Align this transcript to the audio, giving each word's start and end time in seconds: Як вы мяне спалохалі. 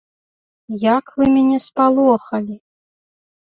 Як 0.97 1.05
вы 1.19 1.27
мяне 1.35 1.59
спалохалі. 1.67 2.59